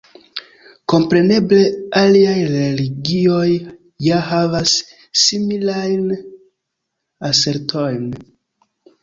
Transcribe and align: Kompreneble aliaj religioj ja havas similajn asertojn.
Kompreneble 0.91 1.59
aliaj 1.99 2.37
religioj 2.53 3.45
ja 4.07 4.23
havas 4.31 4.73
similajn 5.25 6.09
asertojn. 7.31 8.11